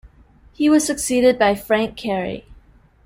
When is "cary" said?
1.95-2.47